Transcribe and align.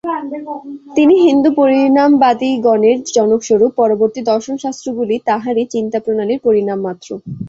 তিনি 0.95 1.15
হিন্দু 1.27 1.49
পরিণামবাদিগণের 1.55 2.97
জনক-স্বরূপ, 3.15 3.71
পরবর্তী 3.75 4.21
দর্শন-শাস্ত্রগুলি 4.31 5.15
তাঁহারই 5.25 5.65
চিন্তাপ্রণালীর 5.65 6.43
পরিণাম 6.43 6.79
মাত্র। 6.81 7.09